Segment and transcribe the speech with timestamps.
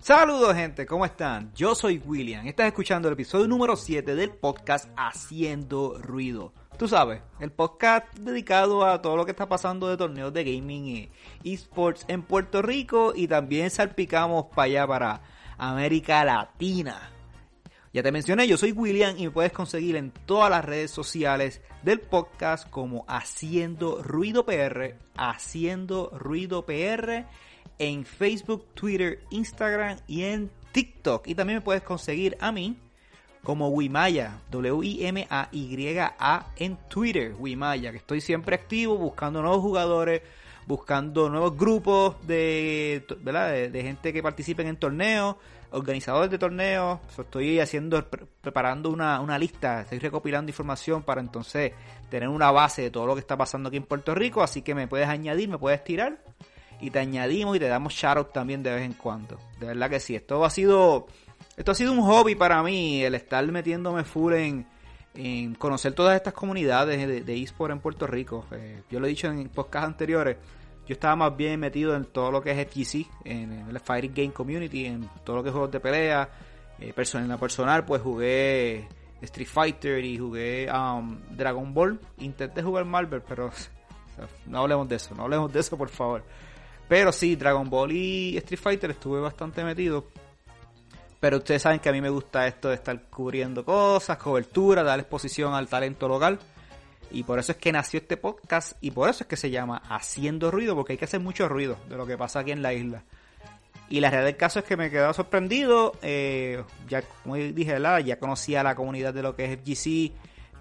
[0.00, 1.52] Saludos gente, ¿cómo están?
[1.54, 6.52] Yo soy William, estás escuchando el episodio número 7 del podcast Haciendo Ruido.
[6.78, 11.10] Tú sabes, el podcast dedicado a todo lo que está pasando de torneos de gaming
[11.42, 15.20] y esports en Puerto Rico y también salpicamos para allá, para
[15.58, 17.15] América Latina.
[17.96, 21.62] Ya te mencioné, yo soy William y me puedes conseguir en todas las redes sociales
[21.82, 27.24] del podcast como Haciendo Ruido PR, Haciendo Ruido PR
[27.78, 31.26] en Facebook, Twitter, Instagram y en TikTok.
[31.26, 32.76] Y también me puedes conseguir a mí
[33.42, 40.20] como Wimaya, W-I-M-A-Y-A en Twitter, Wimaya, que estoy siempre activo buscando nuevos jugadores,
[40.66, 43.70] buscando nuevos grupos de, ¿verdad?
[43.70, 45.36] de, gente que participen en torneos,
[45.70, 47.00] organizadores de torneos.
[47.18, 48.04] estoy haciendo,
[48.40, 51.72] preparando una, una lista, estoy recopilando información para entonces
[52.08, 54.42] tener una base de todo lo que está pasando aquí en Puerto Rico.
[54.42, 56.18] Así que me puedes añadir, me puedes tirar
[56.80, 59.38] y te añadimos y te damos shoutout también de vez en cuando.
[59.58, 61.06] De verdad que sí, esto ha sido
[61.56, 64.66] esto ha sido un hobby para mí, el estar metiéndome full en,
[65.14, 68.44] en conocer todas estas comunidades de, de eSport en Puerto Rico.
[68.52, 70.36] Eh, yo lo he dicho en podcasts anteriores,
[70.86, 74.32] yo estaba más bien metido en todo lo que es FGC, en, el Fighting Game
[74.32, 76.28] Community, en todo lo que es juegos de pelea.
[76.78, 78.86] Eh, en la personal, pues jugué
[79.22, 81.98] Street Fighter y jugué um, Dragon Ball.
[82.18, 83.50] Intenté jugar Marvel, pero
[84.46, 86.22] no hablemos de eso, no hablemos de eso, por favor.
[86.88, 90.04] Pero sí, Dragon Ball y Street Fighter estuve bastante metido.
[91.18, 95.00] Pero ustedes saben que a mí me gusta esto de estar cubriendo cosas, cobertura, dar
[95.00, 96.38] exposición al talento local.
[97.10, 99.82] Y por eso es que nació este podcast y por eso es que se llama
[99.88, 102.74] Haciendo Ruido, porque hay que hacer mucho ruido de lo que pasa aquí en la
[102.74, 103.04] isla.
[103.88, 105.92] Y la realidad del caso es que me he quedado sorprendido.
[106.02, 110.12] Eh, ya, como dije, ya conocía la comunidad de lo que es FGC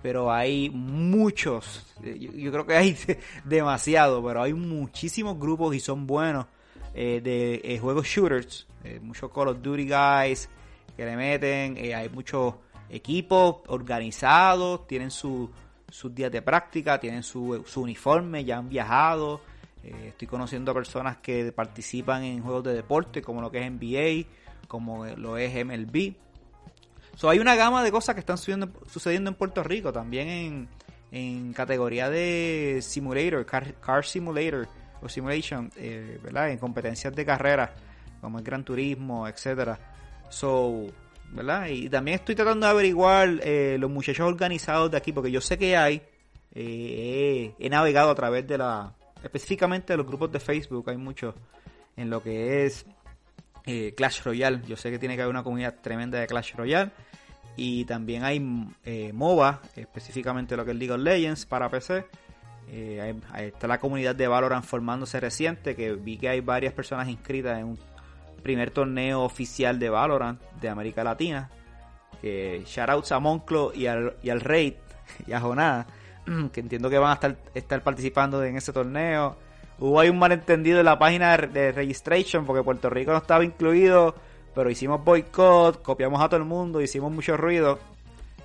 [0.06, 2.96] pero hay muchos, yo, creo que hay
[3.44, 6.46] demasiado, pero hay muchísimos grupos y son buenos
[6.94, 10.48] eh, de eh, juegos shooters, eh, muchos Call of Duty guys
[10.96, 12.54] que le meten, hay muchos
[12.88, 15.10] equipos organizados, tienen
[15.96, 19.42] sus días de práctica, tienen su, su uniforme, ya han viajado,
[19.84, 24.30] estoy conociendo a personas que participan en juegos de deporte como lo que es NBA,
[24.68, 26.16] como lo es MLB,
[27.16, 30.68] So, hay una gama de cosas que están sucediendo, en Puerto Rico, también en,
[31.12, 34.68] en categoría de simulator, car, simulator
[35.02, 36.50] o simulation, eh, ¿verdad?
[36.50, 37.74] En competencias de carrera,
[38.20, 39.80] como el Gran Turismo, etcétera.
[40.30, 40.88] So,
[41.32, 41.68] ¿verdad?
[41.68, 45.58] Y también estoy tratando de averiguar eh, los muchachos organizados de aquí, porque yo sé
[45.58, 46.02] que hay,
[46.54, 48.94] eh, he navegado a través de la,
[49.24, 51.36] específicamente de los grupos de Facebook, hay muchos
[51.98, 52.86] en lo que es
[53.66, 54.62] eh, Clash Royale.
[54.68, 56.92] Yo sé que tiene que haber una comunidad tremenda de Clash Royale.
[57.58, 58.46] Y también hay
[58.84, 62.06] eh, MOBA, específicamente lo que es League of Legends para PC.
[62.68, 67.08] Eh, ahí está la comunidad de Valorant formándose reciente, que vi que hay varias personas
[67.08, 67.78] inscritas en un
[68.46, 71.50] primer torneo oficial de Valorant de América Latina.
[72.22, 74.76] Que shoutouts a Monclo y al, y al Raid
[75.28, 75.88] y a Jonada,
[76.54, 79.36] que entiendo que van a estar, estar participando en ese torneo.
[79.80, 84.14] Hubo ahí un malentendido en la página de, registration porque Puerto Rico no estaba incluido,
[84.54, 87.80] pero hicimos boicot, copiamos a todo el mundo, hicimos mucho ruido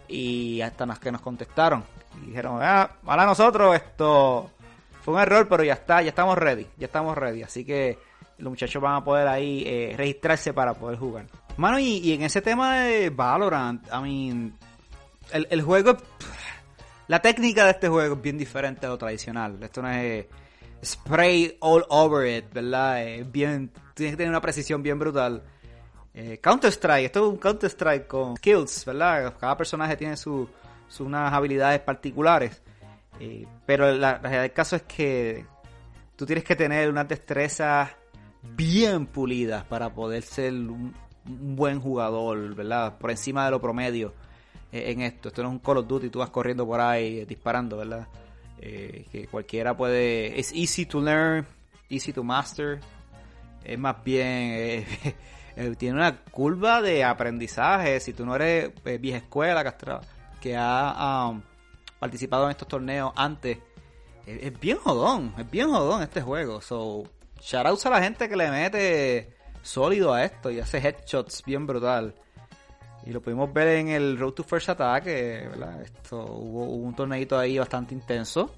[0.09, 1.85] y hasta las que nos contestaron.
[2.23, 4.51] Y dijeron, ah, para nosotros esto
[5.03, 7.43] fue un error, pero ya está, ya estamos ready, ya estamos ready.
[7.43, 7.99] Así que
[8.41, 11.27] los muchachos van a poder ahí eh, registrarse para poder jugar.
[11.57, 14.55] Mano, y, en ese tema de Valorant, I mean,
[15.33, 15.97] el, juego,
[17.09, 19.63] la técnica de este juego es bien diferente a lo tradicional.
[19.63, 20.27] Esto no es
[20.83, 23.07] spray all over it, ¿verdad?
[23.07, 25.43] Eh, bien, tienes que tener una precisión bien brutal.
[26.15, 29.35] Eh, Counter Strike, esto es un Counter Strike con skills, ¿verdad?
[29.39, 30.49] Cada personaje tiene sus
[30.99, 32.61] unas habilidades particulares.
[33.21, 35.45] Eh, pero la, realidad del caso es que
[36.17, 37.91] tú tienes que tener unas destrezas
[38.43, 42.99] bien pulidas para poder ser un, buen jugador, ¿verdad?
[42.99, 44.15] Por encima de lo promedio
[44.73, 45.29] en esto.
[45.29, 48.09] Esto no es un Call of Duty, tú vas corriendo por ahí disparando, ¿verdad?
[48.63, 51.47] Eh, que cualquiera puede, es easy to learn,
[51.89, 52.79] easy to master,
[53.65, 54.87] es más bien, eh,
[55.57, 58.71] eh, tiene una curva de aprendizaje, si tú no eres
[59.01, 59.65] vieja escuela
[60.43, 61.41] que, ha um,
[61.99, 63.57] participado en estos torneos antes,
[64.27, 67.05] es, bien jodón, es bien jodón este juego, so,
[67.41, 72.15] shoutouts a la gente que le mete sólido a esto y hace headshots bien brutal.
[73.05, 75.83] Y lo pudimos ver en el Road to First Attack, ¿verdad?
[75.83, 78.55] Esto, hubo, un torneito ahí bastante intenso.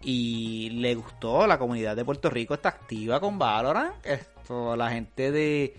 [0.00, 3.94] Y le gustó, la comunidad de Puerto Rico está activa con Valorant.
[4.04, 5.76] Esto, la gente de,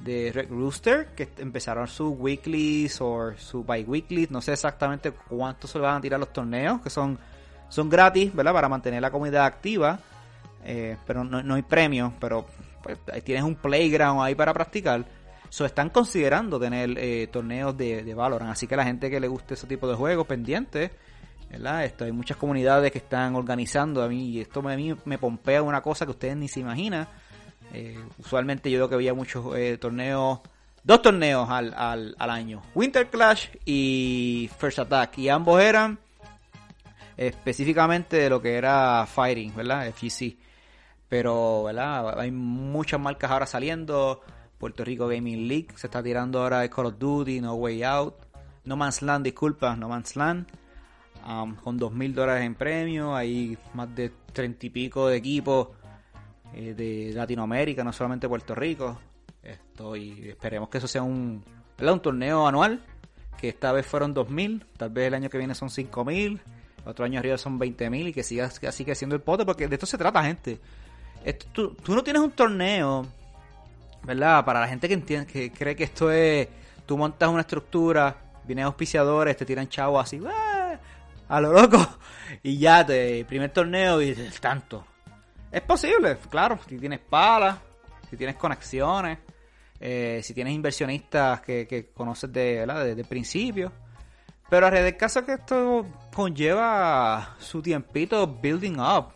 [0.00, 5.78] de Red Rooster, que empezaron sus weeklies o su bi-weekly, no sé exactamente cuánto se
[5.78, 7.18] le van a tirar los torneos, que son,
[7.68, 8.52] son gratis, ¿verdad?
[8.52, 9.98] Para mantener la comunidad activa,
[10.68, 12.46] eh, pero no, hay premios, pero
[12.82, 15.04] pues, ahí tienes un playground ahí para practicar.
[15.50, 19.28] So, están considerando tener eh, torneos de, de Valorant, así que la gente que le
[19.28, 20.90] guste ese tipo de juegos pendientes,
[21.50, 21.84] ¿verdad?
[21.84, 25.62] Esto, hay muchas comunidades que están organizando a mí y esto a mí me pompea
[25.62, 27.08] una cosa que ustedes ni se imaginan
[27.72, 30.40] eh, usualmente yo veo que había muchos eh, torneos,
[30.82, 35.98] dos torneos al, al, al, año, Winter Clash y First Attack, y ambos eran
[37.16, 39.92] específicamente de lo que era Fighting, ¿verdad?
[39.92, 40.36] FGC.
[41.08, 42.18] Pero, ¿verdad?
[42.18, 44.20] Hay muchas marcas ahora saliendo.
[44.58, 48.14] Puerto Rico Gaming League se está tirando ahora de Call of Duty, No Way Out.
[48.64, 50.46] No Man's Land, disculpa, No Man's Land.
[51.26, 53.14] Um, con dos mil dólares en premio.
[53.14, 55.68] Hay más de treinta y pico de equipos
[56.54, 58.98] eh, de Latinoamérica, no solamente Puerto Rico.
[59.42, 61.42] Esto, esperemos que eso sea un,
[61.78, 62.82] un torneo anual,
[63.38, 66.40] que esta vez fueron 2.000, tal vez el año que viene son 5.000,
[66.84, 69.86] otro año arriba son 20.000 y que siga, siga siendo el pote, porque de esto
[69.86, 70.60] se trata, gente.
[71.52, 73.06] Tú, no tienes un torneo,
[74.02, 74.44] ¿verdad?
[74.44, 76.48] Para la gente que entiende, que cree que esto es,
[76.86, 80.20] tú montas una estructura, vienen auspiciadores, te tiran chavos así,
[81.28, 81.86] a lo loco,
[82.42, 84.84] y ya, te, primer torneo y tanto.
[85.50, 87.58] Es posible, claro, si tienes palas,
[88.10, 89.18] si tienes conexiones,
[89.80, 93.72] eh, si tienes inversionistas que, conoces de, desde el principio.
[94.50, 99.12] Pero a del caso que esto conlleva su tiempito building up,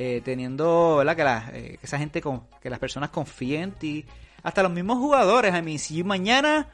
[0.00, 1.16] eh, teniendo, ¿verdad?
[1.16, 4.04] Que, la, eh, esa gente, con, que las personas confíen en
[4.42, 5.52] hasta los mismos jugadores.
[5.52, 6.68] A mí, si mañana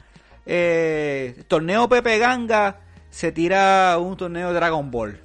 [1.47, 5.19] torneo Pepe Ganga se tira un torneo Dragon Ball,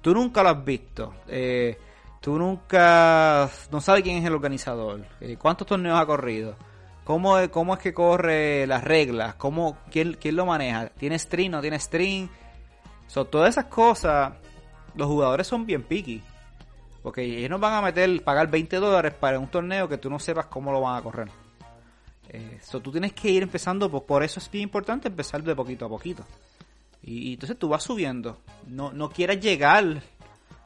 [0.00, 1.14] tú nunca lo has visto.
[1.28, 1.78] Eh,
[2.20, 6.54] Tú nunca, no sabes quién es el organizador, eh, cuántos torneos ha corrido,
[7.02, 11.62] cómo, cómo es que corre las reglas, cómo, quién, quién lo maneja, tiene stream, no
[11.62, 12.28] tiene stream.
[13.06, 14.34] So, todas esas cosas,
[14.94, 16.22] los jugadores son bien picky.
[17.02, 20.18] Porque ellos no van a meter, pagar 20 dólares para un torneo que tú no
[20.18, 21.28] sepas cómo lo van a correr.
[22.28, 25.86] Eh, tú tienes que ir empezando, pues, por eso es bien importante empezar de poquito
[25.86, 26.24] a poquito.
[27.02, 28.38] Y, entonces tú vas subiendo.
[28.66, 30.02] No, no quieras llegar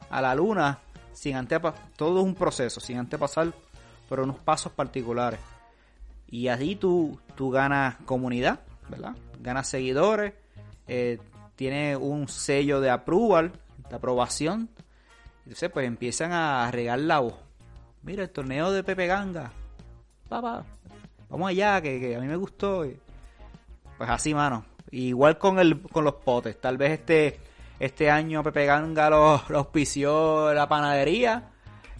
[0.09, 0.79] a la luna
[1.15, 1.59] sin antes
[1.95, 3.53] todo es un proceso, sin antes pasar
[4.07, 5.39] por unos pasos particulares.
[6.29, 8.59] Y así tú, tú ganas comunidad,
[8.89, 9.15] ¿verdad?
[9.39, 10.33] Ganas seguidores,
[10.87, 11.19] eh,
[11.55, 13.53] tienes un sello de approval,
[13.89, 14.69] de aprobación.
[15.45, 17.35] Entonces pues empiezan a regar la voz.
[18.03, 19.51] Mira, el torneo de Pepe Ganga.
[20.27, 20.65] Papá,
[21.29, 22.85] vamos allá, que, a mí me gustó.
[23.97, 24.65] Pues así, mano.
[24.91, 26.59] Igual con, el, con los potes.
[26.59, 27.39] Tal vez este
[27.79, 31.51] este año Pepe Ganga lo, auspició la panadería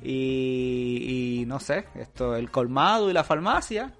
[0.01, 3.93] y, no sé, esto, el colmado y la farmacia.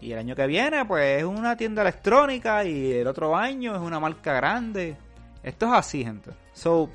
[0.00, 3.80] Y el año que viene, pues es una tienda electrónica y el otro año es
[3.80, 4.96] una marca grande.
[5.42, 6.30] Esto es así, gente.
[6.52, 6.88] So,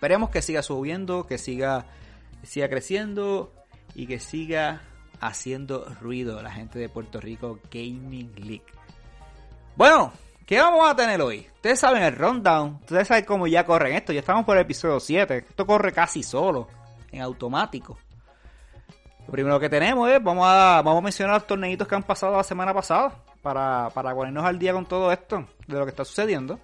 [0.00, 1.84] esperemos que siga subiendo, que siga,
[2.42, 3.52] siga creciendo
[3.94, 4.80] y que siga
[5.20, 8.64] haciendo ruido la gente de Puerto Rico Gaming League.
[9.76, 10.10] Bueno,
[10.46, 11.46] ¿Qué vamos a tener hoy?
[11.54, 12.78] Ustedes saben el rundown.
[12.80, 14.12] Ustedes saben cómo ya corren esto.
[14.12, 15.44] Ya estamos por el episodio 7.
[15.48, 16.66] Esto corre casi solo.
[17.12, 17.96] En automático.
[19.28, 22.36] Lo primero que tenemos es, vamos a, vamos a mencionar los torneitos que han pasado
[22.36, 23.12] la semana pasada.
[23.42, 25.46] Para, para ponernos al día con todo esto.
[25.68, 26.58] De lo que está sucediendo.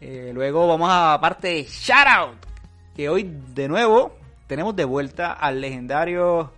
[0.00, 2.46] Eh, luego vamos a parte Shoutout.
[2.94, 4.16] Que hoy de nuevo
[4.46, 6.52] tenemos de vuelta al legendario...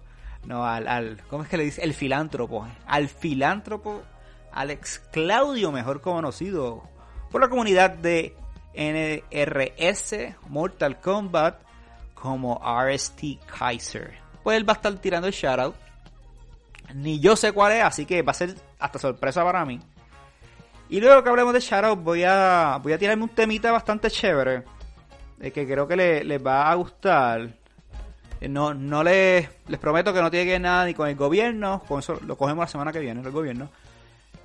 [0.45, 1.23] No, al, al...
[1.29, 1.83] ¿Cómo es que le dice?
[1.83, 2.67] El filántropo.
[2.87, 4.03] Al filántropo
[4.53, 6.83] Alex Claudio, mejor conocido
[7.31, 8.37] por la comunidad de
[8.75, 11.61] NRS Mortal Kombat
[12.15, 14.15] como RST Kaiser.
[14.43, 15.75] Pues él va a estar tirando el shoutout.
[16.95, 19.81] Ni yo sé cuál es, así que va a ser hasta sorpresa para mí.
[20.93, 24.63] Y luego que hablemos de shoutout, voy a, voy a tirarme un temita bastante chévere.
[25.41, 27.49] Eh, que creo que les va a gustar.
[28.39, 31.17] Eh, no, no les, les prometo que no tiene que ver nada ni con el
[31.17, 31.83] gobierno.
[31.89, 33.71] Con eso lo cogemos la semana que viene, el gobierno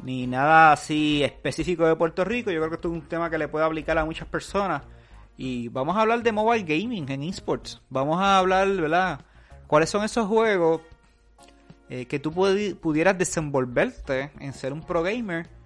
[0.03, 2.49] ni nada así específico de Puerto Rico.
[2.49, 4.83] Yo creo que esto es un tema que le puede aplicar a muchas personas.
[5.35, 7.81] Y vamos a hablar de mobile gaming en esports.
[7.89, 9.19] Vamos a hablar, ¿verdad?
[9.67, 10.79] ¿Cuáles son esos juegos
[11.89, 15.57] eh, que tú pudieras desenvolverte en ser un pro gamer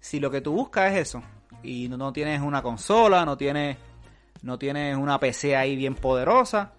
[0.00, 1.22] si lo que tú buscas es eso?
[1.62, 3.76] Y no, tienes una consola, no tienes,
[4.42, 6.72] no tienes una PC ahí bien poderosa.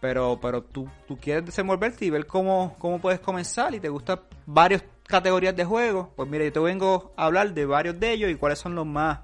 [0.00, 4.20] Pero, pero tú, tú quieres desenvolverte y ver cómo, cómo puedes comenzar y te gustan
[4.44, 8.30] varios categorías de juegos, pues mire, yo te vengo a hablar de varios de ellos
[8.30, 9.20] y cuáles son los más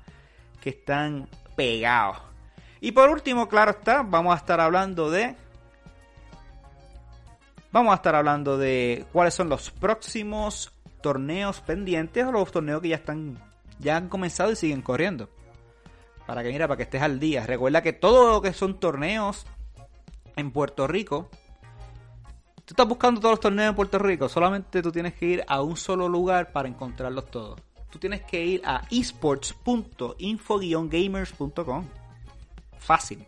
[0.61, 2.19] que están pegados.
[2.81, 5.37] Y por último, claro está, vamos a estar hablando de
[7.73, 12.89] vamos a estar hablando de cuáles son los próximos torneos pendientes o los torneos que
[12.89, 13.39] ya están
[13.81, 15.31] ya han comenzado y siguen corriendo.
[16.27, 17.45] Para que mira, para que estés al día.
[17.47, 19.45] Recuerda que todo lo que son torneos
[20.37, 21.29] en Puerto Rico,
[22.65, 25.61] tú estás buscando todos los torneos en Puerto Rico, solamente tú tienes que ir a
[25.63, 27.61] un solo lugar para encontrarlos todos.
[27.91, 31.85] Tú tienes que ir a esports.info-gamers.com.
[32.79, 33.27] Fácil.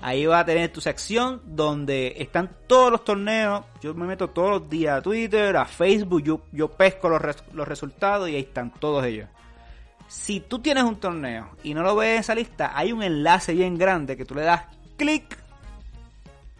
[0.00, 3.64] Ahí va a tener tu sección donde están todos los torneos.
[3.80, 7.20] Yo me meto todos los días a Twitter, a Facebook, yo, yo pesco los,
[7.52, 9.28] los resultados y ahí están todos ellos.
[10.06, 13.54] Si tú tienes un torneo y no lo ves en esa lista, hay un enlace
[13.54, 14.62] bien grande que tú le das
[14.96, 15.36] clic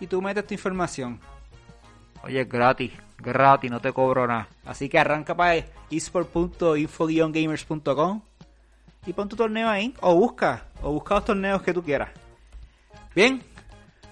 [0.01, 1.21] y tú metes tu información.
[2.25, 4.49] Oye, es gratis, gratis, no te cobro nada.
[4.65, 8.23] Así que arranca para esport.info-gamers.com
[9.09, 12.11] y pon tu torneo ahí o busca, o busca los torneos que tú quieras.
[13.15, 13.43] Bien,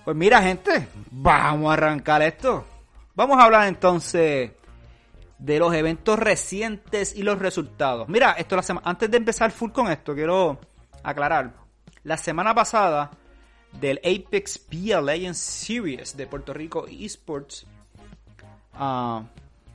[0.05, 2.65] pues mira gente, vamos a arrancar esto.
[3.15, 4.53] Vamos a hablar entonces
[5.39, 8.09] de los eventos recientes y los resultados.
[8.09, 10.59] Mira, esto la semana antes de empezar full con esto, quiero
[11.03, 11.53] aclarar.
[12.05, 13.11] La semana pasada
[13.73, 17.67] del Apex PLA Legends Series de Puerto Rico Esports
[18.79, 19.23] uh,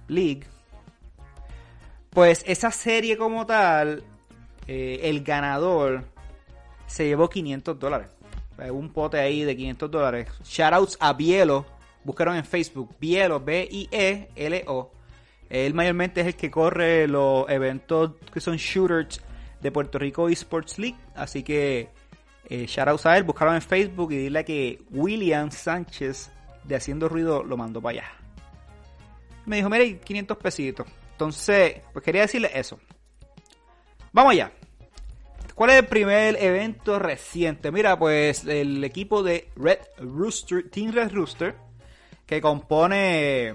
[0.07, 0.47] League,
[2.09, 4.03] pues esa serie como tal,
[4.73, 6.05] eh, el ganador
[6.87, 8.07] se llevó 500 dólares.
[8.71, 10.29] Un pote ahí de 500 dólares.
[10.45, 11.65] Shoutouts a Bielo.
[12.05, 12.95] Buscaron en Facebook.
[12.97, 14.91] Bielo, B-I-E-L-O.
[15.49, 19.21] Él mayormente es el que corre los eventos que son shooters
[19.59, 20.97] de Puerto Rico Esports League.
[21.15, 21.89] Así que
[22.47, 23.23] eh, shoutouts a él.
[23.23, 26.31] Buscaron en Facebook y dile que William Sánchez
[26.63, 28.11] de Haciendo Ruido lo mandó para allá.
[29.45, 30.87] Me dijo, mire, 500 pesitos.
[31.11, 32.79] Entonces, pues quería decirle eso.
[34.13, 34.51] Vamos allá.
[35.61, 37.71] ¿Cuál es el primer evento reciente?
[37.71, 41.55] Mira, pues el equipo de Red Rooster, Team Red Rooster,
[42.25, 43.53] que compone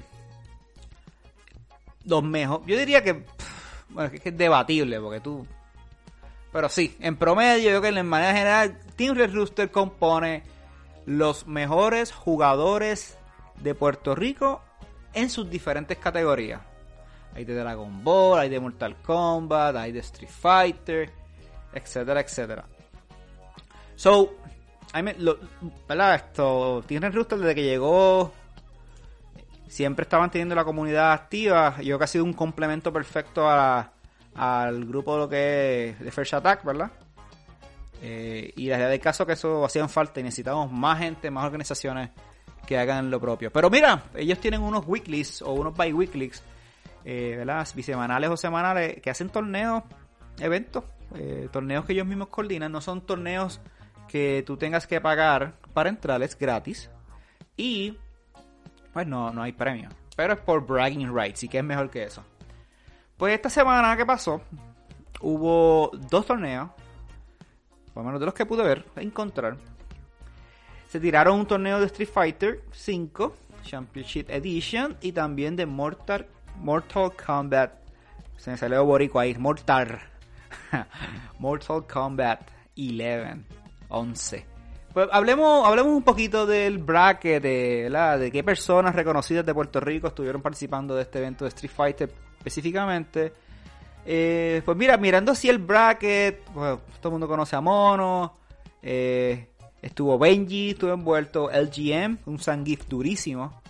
[2.05, 2.65] los mejores.
[2.69, 3.25] Yo diría que,
[3.89, 5.45] bueno, que es debatible, porque tú.
[6.53, 10.45] Pero sí, en promedio, yo creo que en manera general, Team Red Rooster compone
[11.07, 13.19] los mejores jugadores
[13.57, 14.63] de Puerto Rico
[15.13, 16.61] en sus diferentes categorías.
[17.35, 21.26] Hay de Dragon Ball, hay de Mortal Kombat, hay de Street Fighter
[21.77, 22.65] etcétera, etcétera.
[23.97, 24.37] So,
[24.95, 25.39] I lo,
[25.89, 26.15] ¿verdad?
[26.17, 28.33] Esto, Red Rooster desde que llegó
[29.69, 31.77] siempre estaban teniendo la comunidad activa.
[31.79, 33.93] Yo creo que ha sido un complemento perfecto a,
[34.35, 36.91] al grupo de lo que es de First Attack, ¿verdad?
[38.03, 41.45] Eh, y la realidad del caso que eso hacían falta y necesitamos más gente, más
[41.45, 42.11] organizaciones
[42.67, 43.51] que hagan lo propio.
[43.51, 46.43] Pero mira, ellos tienen unos weeklies o unos bi-weeklies,
[47.05, 47.67] eh, ¿verdad?
[47.75, 49.83] Bisemanales o semanales que hacen torneos,
[50.39, 53.61] eventos eh, torneos que ellos mismos coordinan, no son torneos
[54.09, 56.91] que tú tengas que pagar para entrar, es gratis.
[57.57, 57.97] Y
[58.93, 59.89] pues no, no hay premio.
[60.17, 62.25] Pero es por bragging rights, y que es mejor que eso.
[63.17, 64.41] Pues esta semana que pasó,
[65.21, 66.71] hubo dos torneos,
[67.93, 69.57] por lo menos de los que pude ver, encontrar.
[70.89, 77.13] Se tiraron un torneo de Street Fighter 5 Championship Edition y también de Mortal, Mortal
[77.15, 77.73] Kombat.
[78.37, 80.01] Se me salió borico ahí, Mortal
[81.39, 82.41] Mortal Kombat
[82.77, 83.45] 11.
[83.89, 84.57] 11.
[84.97, 90.41] Pues hablemos, hablemos un poquito del bracket, de, qué personas reconocidas de Puerto Rico estuvieron
[90.41, 93.33] participando de este evento de Street Fighter específicamente.
[94.07, 98.37] Eh, pues mira, mirando así el bracket, todo el mundo conoce a Mono,
[98.81, 99.49] eh,
[99.83, 103.61] estuvo Benji, estuvo envuelto LGM, un Sangif durísimo,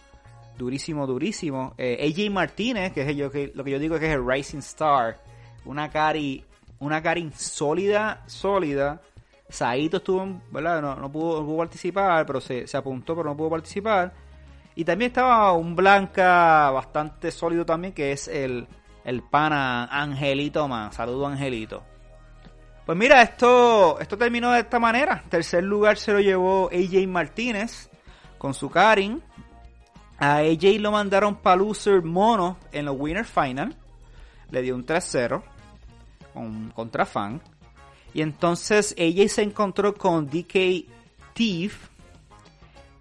[0.57, 1.75] durísimo, durísimo.
[1.77, 3.17] Eh, AJ Martínez, que es
[3.57, 5.17] lo que yo digo que es el Rising Star,
[5.65, 6.45] una cari
[6.79, 9.01] una Karin sólida, sólida.
[9.49, 10.83] Saito estuvo, ¿verdad?
[10.83, 14.13] No, pudo, participar, pero se, apuntó, pero no pudo participar.
[14.75, 18.67] Y también estaba un Blanca bastante sólido también, que es el,
[19.05, 20.95] el pana Angelito más.
[20.95, 21.83] Saludo Angelito.
[22.85, 25.23] Pues mira, esto, esto terminó de esta manera.
[25.29, 27.89] Tercer lugar se lo llevó AJ Martínez
[28.39, 29.23] con su Karin.
[30.19, 33.75] A AJ lo mandaron para Loser Mono en los Winner Final.
[34.51, 35.43] Le dio un 3-0
[36.75, 37.41] contra Fan.
[38.17, 40.87] Y entonces ella se encontró con DK
[41.35, 41.89] Thief.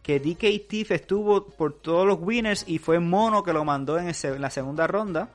[0.04, 4.12] Que DK Thief estuvo por todos los winners y fue Mono que lo mandó en,
[4.40, 5.30] la segunda ronda.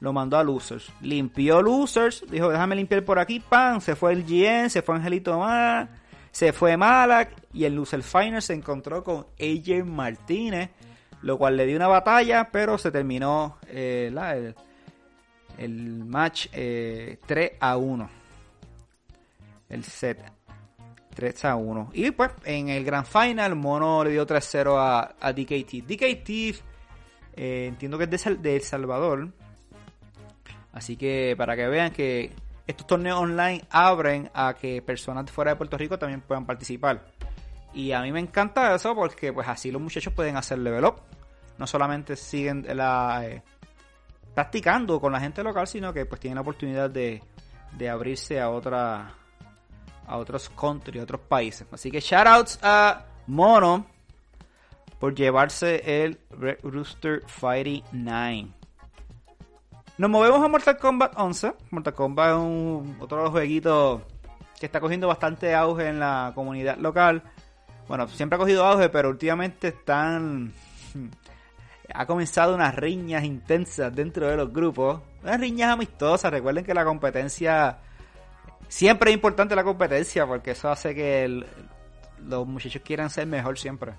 [0.00, 0.92] Lo mandó a Losers.
[1.00, 2.24] Limpió Losers.
[2.30, 3.40] Dijo, déjame limpiar por aquí.
[3.40, 3.80] Pan.
[3.80, 4.68] Se fue el GN.
[4.68, 5.88] Se fue Angelito Más.
[6.30, 7.30] Se fue Malak.
[7.54, 10.68] Y el Loser Final se encontró con AJ Martínez.
[11.22, 12.50] Lo cual le dio una batalla.
[12.52, 14.54] Pero se terminó eh, la, el
[16.04, 18.10] match 3 eh, a 1.
[19.68, 20.34] El set
[21.14, 21.90] 3 a 1.
[21.94, 25.86] Y pues en el Grand Final, Mono le dio 3-0 a, a, DKT.
[25.86, 26.62] DKT
[27.36, 29.32] eh, entiendo que es de, El Salvador.
[30.72, 32.32] Así que para que vean que
[32.66, 37.04] estos torneos online abren a que personas fuera de Puerto Rico también puedan participar.
[37.72, 40.96] Y a mí me encanta eso porque pues así los muchachos pueden hacer level up.
[41.58, 43.42] No solamente siguen la, eh,
[44.34, 47.22] practicando con la gente local, sino que pues tienen la oportunidad de,
[47.72, 49.14] de abrirse a otra
[50.06, 51.66] a otros country, a otros países.
[51.72, 53.86] Así que shoutouts a Mono
[54.98, 58.48] por llevarse el Red Rooster Fighting 9.
[59.96, 61.52] Nos movemos a Mortal Kombat 11.
[61.70, 64.02] Mortal Kombat es un, otro jueguito
[64.58, 67.22] que está cogiendo bastante auge en la comunidad local.
[67.86, 70.52] Bueno, siempre ha cogido auge, pero últimamente están
[71.92, 75.00] ha comenzado unas riñas intensas dentro de los grupos.
[75.22, 76.30] Unas riñas amistosas.
[76.30, 77.78] Recuerden que la competencia.
[78.68, 81.44] Siempre es importante la competencia porque eso hace que
[82.26, 83.92] los muchachos quieran ser mejor siempre.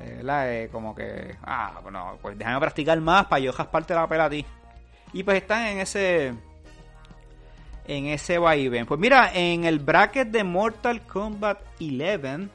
[0.00, 4.30] Eh, como que, ah, bueno, pues déjame practicar más para yo parte la pela a
[4.30, 4.44] ti.
[5.12, 6.34] Y pues están en ese.
[7.86, 8.86] En ese vaivén.
[8.86, 12.48] Pues mira, en el bracket de Mortal Kombat 11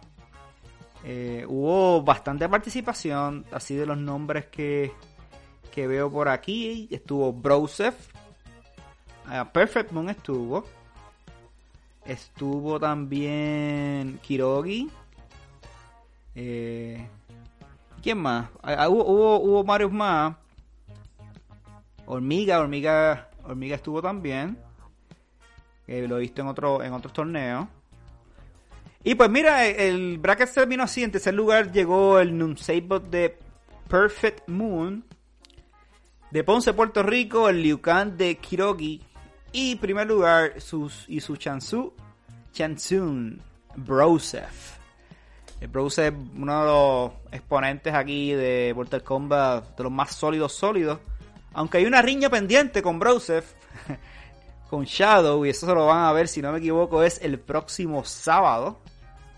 [1.03, 4.91] eh, hubo bastante participación, así de los nombres que,
[5.72, 6.88] que veo por aquí.
[6.91, 7.96] Estuvo Broseph,
[9.27, 10.65] uh, Perfect Moon estuvo,
[12.06, 14.89] estuvo también Kirogi.
[16.36, 17.08] Eh,
[18.01, 18.50] ¿Quién más?
[18.63, 20.36] Uh, hubo, hubo, hubo varios más.
[22.06, 24.58] Hormiga, Hormiga, Hormiga estuvo también.
[25.88, 27.68] lo he visto en otro, en otros torneos.
[29.03, 31.03] Y pues mira, el bracket terminó así.
[31.03, 33.38] En tercer lugar llegó el Nunsabot de
[33.88, 35.06] Perfect Moon.
[36.32, 39.01] De Ponce, Puerto Rico, el Liucan de Kirogi.
[39.51, 41.94] Y en primer lugar, sus, y su Chansu,
[42.51, 43.41] Chansun
[43.75, 44.77] Brosef.
[45.60, 51.00] El Brosef, uno de los exponentes aquí de Mortal Kombat, de los más sólidos, sólidos.
[51.53, 53.53] Aunque hay una riña pendiente con Brosef,
[54.70, 57.40] con Shadow, y eso se lo van a ver, si no me equivoco, es el
[57.40, 58.79] próximo sábado.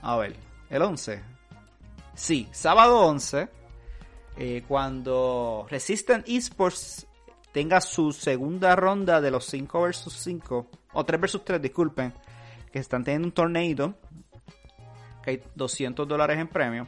[0.02, 0.36] A ver,
[0.70, 1.22] el 11.
[2.16, 3.50] Sí, sábado 11.
[4.38, 7.06] Eh, cuando Resistant Esports
[7.52, 12.14] tenga su segunda ronda de los 5 vs 5, o 3 vs 3, disculpen,
[12.72, 13.94] que están teniendo un torneito,
[15.24, 16.88] que hay 200 dólares en premio,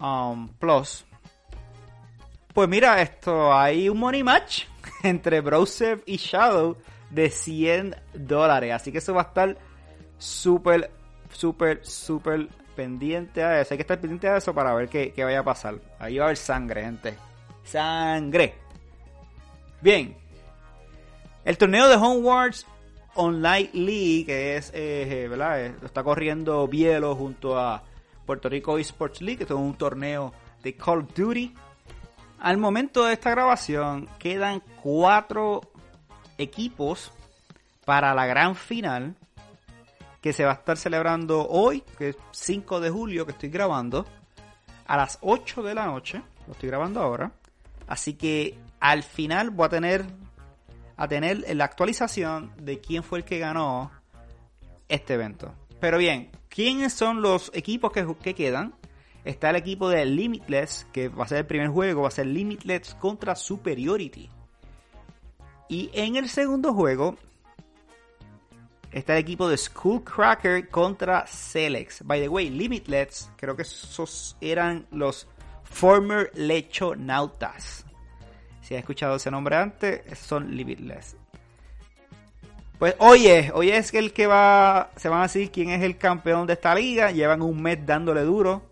[0.00, 1.04] um, plus,
[2.54, 4.64] pues mira esto, hay un money match
[5.02, 6.76] entre Browser y Shadow
[7.10, 9.56] de 100 dólares, así que eso va a estar
[10.16, 10.90] súper
[11.32, 13.74] súper, súper pendiente a eso.
[13.74, 15.76] Hay que estar pendiente a eso para ver qué, vaya a pasar.
[15.98, 17.16] Ahí va a haber sangre, gente.
[17.64, 18.54] Sangre.
[19.80, 20.16] Bien.
[21.44, 22.66] El torneo de Homewards
[23.14, 25.64] Online League, que es, eh, ¿verdad?
[25.64, 27.82] Eh, está corriendo Bielo junto a
[28.24, 31.54] Puerto Rico Esports League, que es un torneo de Call of Duty.
[32.40, 35.62] Al momento de esta grabación quedan cuatro
[36.36, 37.10] equipos
[37.84, 39.16] para la gran final
[40.20, 44.06] que se va a estar celebrando hoy, que es 5 de julio, que estoy grabando,
[44.86, 46.22] a las 8 de la noche.
[46.46, 47.32] Lo estoy grabando ahora.
[47.86, 50.06] Así que al final voy a tener
[50.96, 53.92] a tener la actualización de quién fue el que ganó
[54.88, 55.54] este evento.
[55.80, 58.74] Pero bien, ¿quiénes son los equipos que, que quedan?
[59.24, 62.26] Está el equipo de Limitless, que va a ser el primer juego, va a ser
[62.26, 64.28] Limitless contra Superiority.
[65.68, 67.16] Y en el segundo juego
[68.92, 72.02] está el equipo de Skullcracker contra Celex.
[72.04, 75.26] By the way, Limitless, creo que esos eran los
[75.64, 77.84] former lechonautas.
[78.62, 81.16] Si has escuchado ese nombre antes, son Limitless.
[82.78, 86.46] Pues oye, hoy es el que va, se van a decir quién es el campeón
[86.46, 87.10] de esta liga.
[87.10, 88.62] Llevan un mes dándole duro.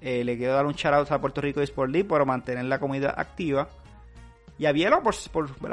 [0.00, 3.14] Eh, le quiero dar un shout a Puerto Rico Sport League por mantener la comunidad
[3.16, 3.68] activa.
[4.58, 5.14] Y a Bielo por,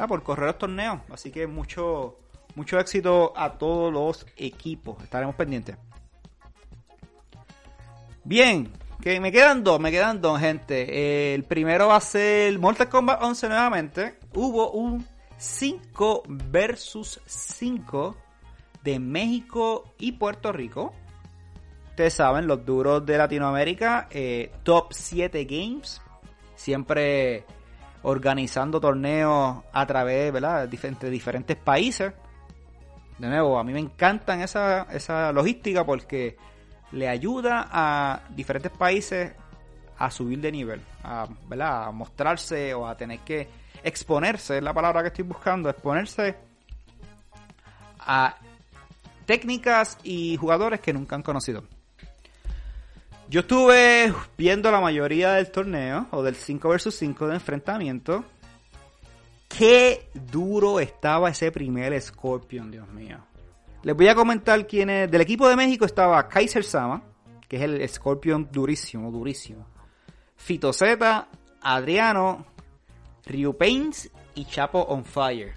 [0.07, 1.01] por correr los torneos.
[1.11, 2.17] Así que mucho,
[2.59, 5.01] mucho éxito a todos los equipos.
[5.01, 5.77] Estaremos pendientes.
[8.25, 8.69] Bien,
[9.01, 11.33] que me quedan dos, me quedan dos, gente.
[11.33, 14.19] El primero va a ser Mortal Kombat 11 nuevamente.
[14.35, 18.17] Hubo un 5 versus 5
[18.83, 20.91] de México y Puerto Rico.
[21.91, 26.01] Ustedes saben, los duros de Latinoamérica, eh, top 7 games.
[26.55, 27.45] Siempre
[28.01, 30.67] organizando torneos a través, ¿verdad?
[30.67, 32.11] De diferentes países
[33.19, 36.37] de nuevo, a mí me encantan esa, esa logística porque
[36.91, 39.33] le ayuda a diferentes países
[39.97, 41.87] a subir de nivel, a, ¿verdad?
[41.87, 43.47] a mostrarse o a tener que
[43.83, 46.35] exponerse, es la palabra que estoy buscando, exponerse
[47.99, 48.35] a
[49.25, 51.63] técnicas y jugadores que nunca han conocido.
[53.29, 58.25] Yo estuve viendo la mayoría del torneo, o del 5 vs 5 de enfrentamiento.
[59.49, 63.17] Qué duro estaba ese primer Scorpion, Dios mío.
[63.83, 65.09] Les voy a comentar quiénes.
[65.11, 67.01] Del equipo de México estaba Kaiser Sama,
[67.47, 69.65] que es el Scorpion durísimo, durísimo.
[70.37, 71.27] Fito Z,
[71.61, 72.45] Adriano,
[73.25, 75.53] Ryu Pains y Chapo on Fire.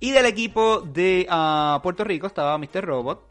[0.00, 2.84] y del equipo de ah, Puerto Rico estaba Mr.
[2.84, 3.28] Robot.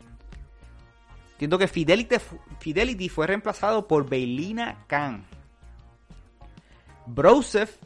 [1.33, 2.17] Entiendo que Fidelity,
[2.59, 5.25] Fidelity fue reemplazado por Beilina Khan.
[7.05, 7.77] Broseph,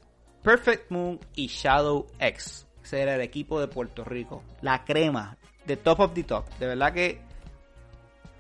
[0.44, 2.68] Perfect Moon y Shadow X.
[2.84, 4.44] Ese era el equipo de Puerto Rico.
[4.62, 5.38] La crema.
[5.66, 6.48] De top of the top.
[6.60, 7.20] De verdad que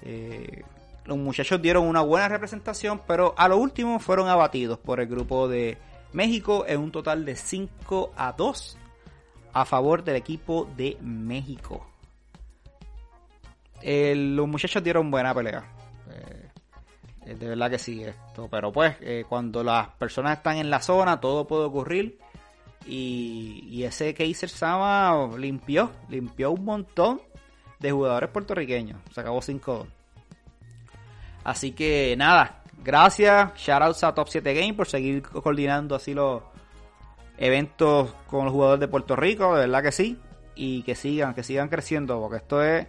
[0.03, 0.63] eh,
[1.05, 5.47] los muchachos dieron una buena representación, pero a lo último fueron abatidos por el grupo
[5.47, 5.77] de
[6.13, 8.77] México en un total de 5 a 2
[9.53, 11.85] a favor del equipo de México.
[13.83, 15.76] los muchachos dieron buena pelea.
[17.27, 18.47] Eh, de verdad que sí, esto.
[18.49, 22.17] Pero pues, eh, cuando las personas están en la zona, todo puede ocurrir.
[22.85, 27.21] Y, y ese Kaiser Sama limpió, limpió un montón
[27.79, 28.99] de jugadores puertorriqueños.
[29.11, 29.87] Se acabó 5-2.
[31.43, 33.53] Así que nada, gracias.
[33.55, 36.43] Shoutouts a Top 7 Game por seguir coordinando así los
[37.37, 40.17] eventos con los jugadores de Puerto Rico, de verdad que sí.
[40.55, 42.87] Y que sigan, que sigan creciendo, porque esto es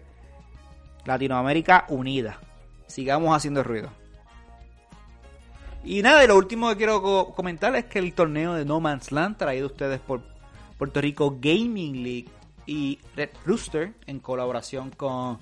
[1.05, 2.38] Latinoamérica unida.
[2.87, 3.90] Sigamos haciendo ruido.
[5.88, 9.11] Y nada, y lo último que quiero comentar es que el torneo de No Man's
[9.11, 10.20] Land, traído ustedes por
[10.77, 12.29] Puerto Rico Gaming League
[12.66, 15.38] y Red Rooster, en colaboración con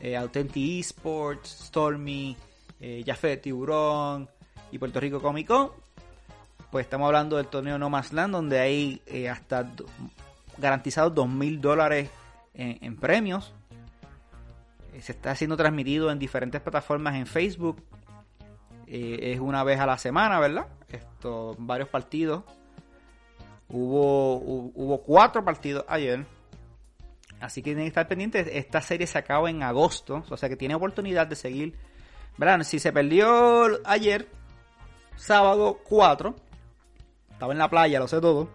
[0.00, 2.36] eh, Authentic Esports, Stormy,
[2.78, 4.30] eh, Jaffe Tiburón
[4.70, 5.72] y Puerto Rico Comic Con.
[6.70, 9.68] Pues estamos hablando del torneo No Más Land, donde hay eh, hasta
[10.56, 12.10] garantizados dos mil dólares
[12.54, 13.52] en, premios.
[14.94, 17.82] Eh, se está siendo transmitido en diferentes plataformas en Facebook.
[18.90, 20.66] Es una vez a la semana, ¿verdad?
[20.88, 22.44] Esto, varios partidos.
[23.68, 26.26] Hubo, hubo cuatro partidos ayer.
[27.40, 28.48] Así que tienen que estar pendientes.
[28.52, 30.24] Esta serie se acaba en agosto.
[30.28, 31.74] O sea que tiene oportunidad de seguir
[32.40, 34.26] Verán, si se perdió ayer,
[35.16, 36.34] sábado 4,
[37.30, 38.48] estaba en la playa, lo sé todo.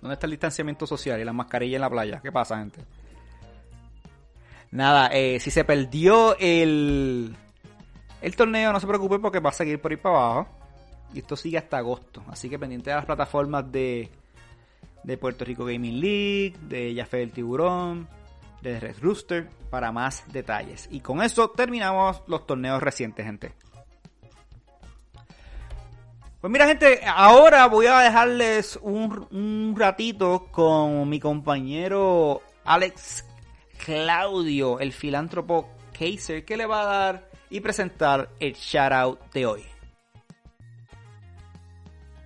[0.00, 2.20] ¿Dónde está el distanciamiento social y la mascarilla en la playa?
[2.20, 2.80] ¿Qué pasa, gente?
[4.72, 7.36] Nada, eh, si se perdió el,
[8.22, 10.48] el torneo, no se preocupe porque va a seguir por ir para abajo.
[11.12, 12.22] Y esto sigue hasta agosto.
[12.28, 14.08] Así que pendiente de las plataformas de,
[15.02, 18.08] de Puerto Rico Gaming League, de Jafé del Tiburón,
[18.62, 20.88] de Red Rooster para más detalles.
[20.90, 23.52] Y con eso terminamos los torneos recientes, gente.
[26.40, 33.24] Pues mira, gente, ahora voy a dejarles un, ratito con mi compañero Alex
[33.84, 39.62] Claudio, el filántropo Kaiser, que le va a dar y presentar el shoutout de hoy.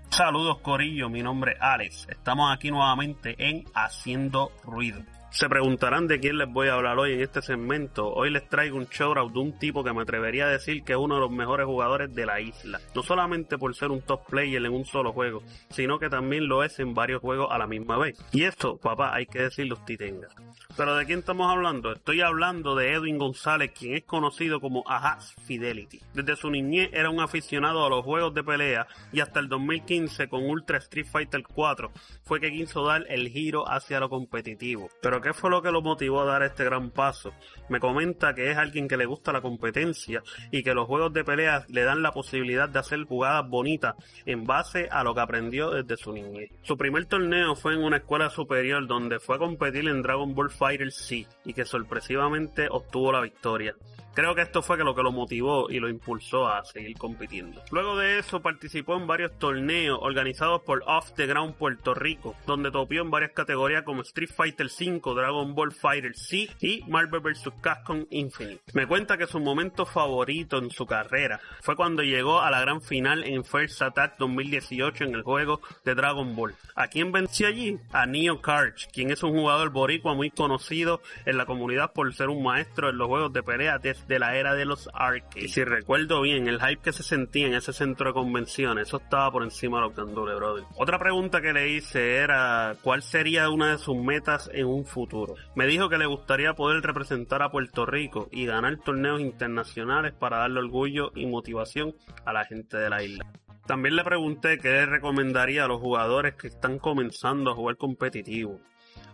[0.09, 2.07] Saludos Corillo, mi nombre es Alex.
[2.09, 5.03] Estamos aquí nuevamente en Haciendo Ruido.
[5.31, 8.09] Se preguntarán de quién les voy a hablar hoy en este segmento.
[8.09, 10.99] Hoy les traigo un shoutout de un tipo que me atrevería a decir que es
[10.99, 12.81] uno de los mejores jugadores de la isla.
[12.95, 16.65] No solamente por ser un top player en un solo juego, sino que también lo
[16.65, 18.17] es en varios juegos a la misma vez.
[18.33, 20.29] Y esto, papá, hay que decirlo usted tenga.
[20.75, 21.93] Pero ¿de quién estamos hablando?
[21.93, 26.01] Estoy hablando de Edwin González, quien es conocido como Ajax Fidelity.
[26.15, 30.29] Desde su niñez era un aficionado a los juegos de pelea y hasta el 2015
[30.29, 31.91] con Ultra Street Fighter 4
[32.23, 34.89] fue que quiso dar el giro hacia lo competitivo.
[35.01, 37.33] Pero ¿qué fue lo que lo motivó a dar este gran paso?
[37.69, 41.25] Me comenta que es alguien que le gusta la competencia y que los juegos de
[41.25, 45.73] pelea le dan la posibilidad de hacer jugadas bonitas en base a lo que aprendió
[45.73, 46.53] desde su niñez.
[46.63, 50.49] Su primer torneo fue en una escuela superior donde fue a competir en Dragon Ball
[50.49, 53.75] Fighter C y que sorpresivamente obtuvo la victoria.
[54.17, 57.63] Creo que esto fue lo que lo motivó y lo impulsó a seguir compitiendo.
[57.71, 62.71] Luego de eso participó en varios torneos organizados por Off the Ground Puerto Rico, donde
[62.71, 67.51] topió en varias categorías como Street Fighter V, Dragon Ball Fighter C y Marvel vs.
[67.61, 68.63] Capcom Infinite.
[68.73, 72.81] Me cuenta que su momento favorito en su carrera fue cuando llegó a la gran
[72.81, 76.55] final en First Attack 2018 en el juego de Dragon Ball.
[76.75, 77.79] ¿A quién venció allí?
[77.93, 82.31] A Neo Karch, quien es un jugador boricua muy conocido en la comunidad por ser
[82.31, 85.53] un maestro en los juegos de pelea de la era de los arcades.
[85.53, 89.31] Si recuerdo bien, el hype que se sentía en ese centro de convenciones, eso estaba
[89.31, 90.65] por encima de los candules, brother.
[90.77, 95.35] Otra pregunta que le hice era cuál sería una de sus metas en un futuro.
[95.55, 100.39] Me dijo que le gustaría poder representar a Puerto Rico y ganar torneos internacionales para
[100.39, 103.27] darle orgullo y motivación a la gente de la isla.
[103.67, 108.61] También le pregunté qué le recomendaría a los jugadores que están comenzando a jugar competitivo.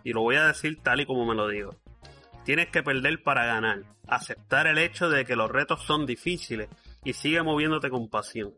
[0.03, 1.75] Y lo voy a decir tal y como me lo digo.
[2.45, 3.83] Tienes que perder para ganar.
[4.07, 6.67] Aceptar el hecho de que los retos son difíciles
[7.03, 8.53] y sigue moviéndote con pasión.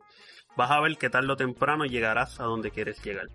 [0.57, 3.27] Vas a ver que tarde o temprano llegarás a donde quieres llegar.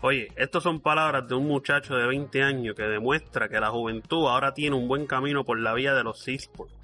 [0.00, 4.28] Oye, estas son palabras de un muchacho de 20 años que demuestra que la juventud
[4.28, 6.74] ahora tiene un buen camino por la vía de los esports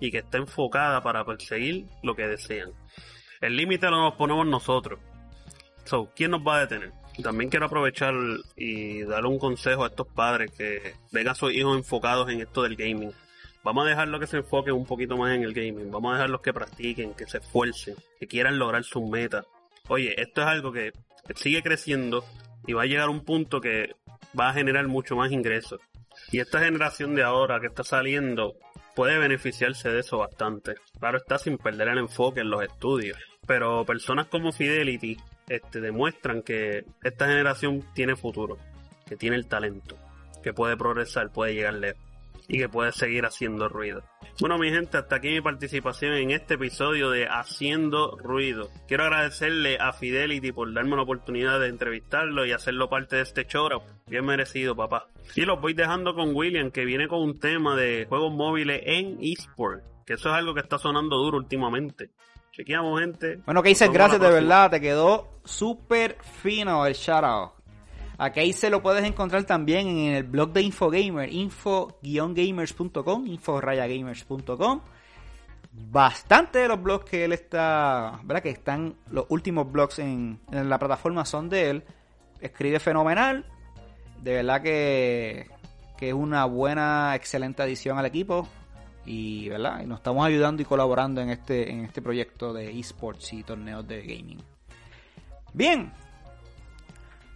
[0.00, 2.72] y que está enfocada para perseguir lo que desean.
[3.40, 4.98] El límite lo nos ponemos nosotros.
[5.84, 6.92] So, ¿quién nos va a detener?
[7.22, 8.14] También quiero aprovechar
[8.56, 12.62] y darle un consejo a estos padres que vengan a sus hijos enfocados en esto
[12.62, 13.12] del gaming.
[13.62, 15.90] Vamos a dejarlo que se enfoque un poquito más en el gaming.
[15.90, 19.46] Vamos a dejarlos que practiquen, que se esfuercen, que quieran lograr sus metas.
[19.88, 20.92] Oye, esto es algo que
[21.34, 22.24] sigue creciendo
[22.66, 23.94] y va a llegar a un punto que
[24.38, 25.80] va a generar mucho más ingresos.
[26.32, 28.54] Y esta generación de ahora que está saliendo
[28.94, 30.74] puede beneficiarse de eso bastante.
[30.98, 33.18] Claro está sin perder el enfoque en los estudios.
[33.46, 35.16] Pero personas como Fidelity
[35.48, 38.58] este, demuestran que esta generación tiene futuro,
[39.06, 39.96] que tiene el talento,
[40.42, 42.04] que puede progresar, puede llegar lejos
[42.48, 44.02] y que puede seguir haciendo ruido.
[44.40, 48.68] Bueno, mi gente, hasta aquí mi participación en este episodio de Haciendo Ruido.
[48.88, 53.46] Quiero agradecerle a Fidelity por darme la oportunidad de entrevistarlo y hacerlo parte de este
[53.46, 53.68] show.
[54.06, 55.06] Bien merecido, papá.
[55.36, 59.18] Y los voy dejando con William, que viene con un tema de juegos móviles en
[59.20, 62.10] eSport, que eso es algo que está sonando duro últimamente.
[62.54, 63.40] Chequeamos, gente.
[63.44, 67.50] Bueno, dices gracias de verdad, te quedó súper fino el shout
[68.16, 74.80] Aquí se lo puedes encontrar también en el blog de Infogamer, info-gamers.com, info-gamers.com.
[75.72, 78.44] Bastante de los blogs que él está, ¿verdad?
[78.44, 81.82] Que están, los últimos blogs en, la plataforma son de él.
[82.40, 83.44] Escribe fenomenal.
[84.22, 85.48] De verdad que,
[85.98, 88.46] que es una buena, excelente adición al equipo.
[89.06, 89.82] Y, ¿verdad?
[89.82, 93.86] Y nos estamos ayudando y colaborando en este, en este proyecto de esports y torneos
[93.86, 94.42] de gaming.
[95.52, 95.92] Bien,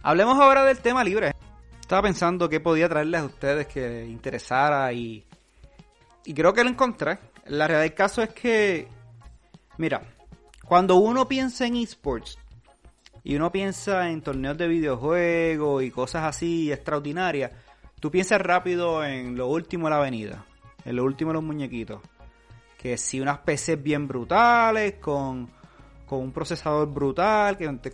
[0.01, 1.33] Hablemos ahora del tema libre.
[1.81, 5.25] Estaba pensando qué podía traerles a ustedes que interesara y,
[6.23, 7.19] y creo que lo encontré.
[7.47, 8.87] La realidad del caso es que,
[9.77, 10.01] mira,
[10.63, 12.37] cuando uno piensa en esports
[13.23, 17.51] y uno piensa en torneos de videojuegos y cosas así extraordinarias,
[17.99, 20.45] tú piensas rápido en lo último de la avenida,
[20.85, 22.01] en lo último de los muñequitos.
[22.77, 25.49] Que si unas PCs bien brutales, con,
[26.05, 27.91] con un procesador brutal, que te,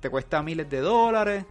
[0.00, 1.44] te cuesta miles de dólares.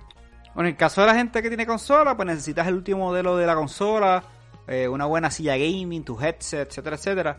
[0.56, 3.38] Bueno, en el caso de la gente que tiene consola, pues necesitas el último modelo
[3.38, 4.24] de la consola,
[4.68, 7.38] eh, una buena silla gaming, tu headset, etcétera, etcétera,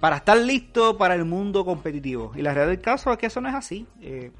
[0.00, 2.32] para estar listo para el mundo competitivo.
[2.34, 3.86] Y la realidad del caso es que eso no es así.
[4.00, 4.32] Eh,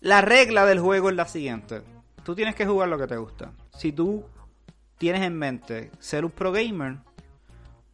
[0.00, 1.82] la regla del juego es la siguiente.
[2.24, 3.52] Tú tienes que jugar lo que te gusta.
[3.76, 4.24] Si tú
[4.98, 6.96] tienes en mente ser un pro gamer,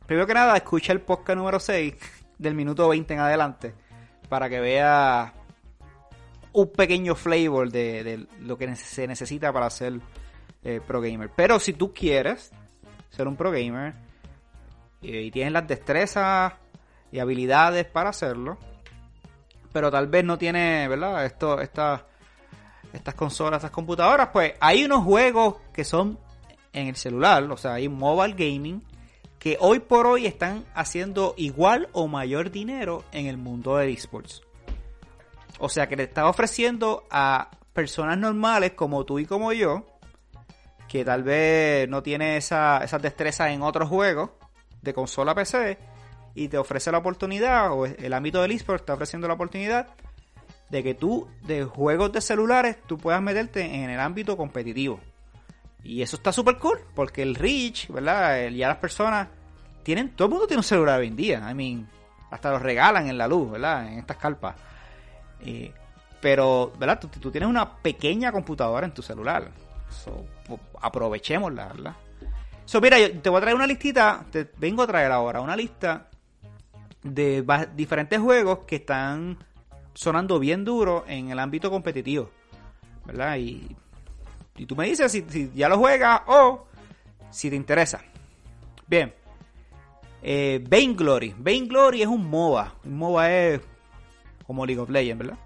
[0.07, 1.95] primero que nada, escucha el podcast número 6
[2.39, 3.75] del minuto 20 en adelante
[4.29, 5.33] para que veas
[6.53, 10.01] un pequeño flavor de, lo que se necesita para ser
[10.65, 11.31] eh, pro gamer.
[11.35, 12.51] Pero si tú quieres
[13.11, 13.95] ser un pro gamer
[15.03, 16.55] eh, y tienes las destrezas
[17.13, 18.59] y habilidades para hacerlo,
[19.73, 21.25] pero tal vez no tienes, ¿verdad?
[21.25, 22.03] Esto, estas
[23.17, 26.19] consolas, estas computadoras, pues hay unos juegos que son
[26.73, 28.83] en el celular, o sea, hay mobile gaming
[29.39, 34.43] que hoy por hoy están haciendo igual o mayor dinero en el mundo de esports.
[35.59, 39.87] O sea que le está ofreciendo a personas normales como tú y como yo,
[40.89, 44.31] que tal vez no tiene esa, esas destrezas en otros juegos
[44.83, 45.79] de consola PC,
[46.35, 49.89] y te ofrece la oportunidad, o el ámbito del eSport está ofreciendo la oportunidad
[50.69, 55.01] de que tú, de juegos de celulares, tú puedas meterte en el ámbito competitivo.
[55.83, 58.49] Y eso está súper cool, porque el Reach, ¿verdad?
[58.49, 59.29] ya las personas
[59.83, 61.51] tienen, todo el mundo tiene un celular hoy en día.
[61.51, 61.89] I mean,
[62.31, 63.87] hasta los regalan en la luz, ¿verdad?
[63.89, 64.55] En estas carpas.
[65.41, 65.73] Eh,
[66.21, 67.01] pero, ¿verdad?
[67.01, 69.51] Tú, tienes una pequeña computadora en tu celular.
[69.89, 70.25] So,
[70.81, 71.97] aprovechémosla, ¿verdad?
[72.65, 75.57] So, mira, yo te voy a traer una listita, te vengo a traer ahora una
[75.57, 76.09] lista
[77.03, 79.39] de diferentes juegos que están
[79.95, 82.31] sonando bien duro en el ámbito competitivo,
[83.07, 83.39] ¿verdad?
[83.39, 83.77] Y,
[84.61, 86.67] y tú me dices si, ya lo juegas o
[87.31, 88.03] si te interesa.
[88.87, 89.15] Bien.
[90.23, 91.35] Eh, Vainglory.
[91.39, 92.75] Vainglory es un MOBA.
[92.85, 93.61] Un MOBA es
[94.47, 95.39] como League of Legends, ¿verdad?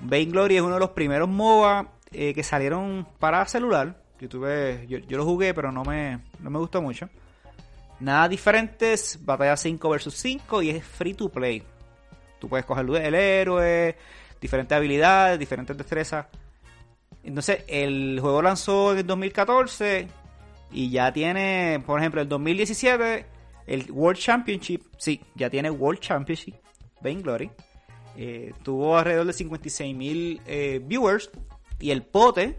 [0.00, 4.02] Vainglory es uno de los primeros MOBA eh, que salieron para celular.
[4.18, 7.08] Yo, tuve, yo, lo jugué, pero no me, no me gustó mucho.
[8.00, 11.62] Nada diferente, es batalla 5 vs 5 y es free to play.
[12.40, 13.96] Tú puedes coger el héroe,
[14.40, 16.26] diferentes habilidades, diferentes destrezas.
[17.28, 20.08] Entonces, el juego lanzó en el 2014
[20.72, 23.26] y ya tiene, por ejemplo, el 2017,
[23.66, 24.80] el World Championship.
[24.96, 26.54] Sí, ya tiene World Championship
[27.02, 27.50] Vainglory.
[28.16, 31.30] Eh, tuvo alrededor de 56 mil eh, viewers
[31.78, 32.56] y el pote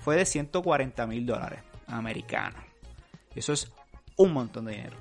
[0.00, 2.64] fue de 140 mil dólares americanos.
[3.34, 3.70] Eso es
[4.16, 4.96] un montón de dinero.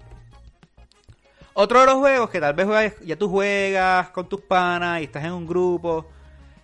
[1.54, 5.24] Otro de los juegos que tal vez ya tú juegas con tus panas y estás
[5.24, 6.08] en un grupo,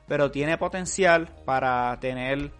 [0.07, 2.51] pero tiene potencial para tener